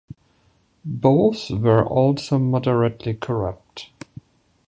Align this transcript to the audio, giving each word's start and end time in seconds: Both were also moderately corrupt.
Both 0.83 1.51
were 1.51 1.85
also 1.85 2.39
moderately 2.39 3.13
corrupt. 3.13 3.91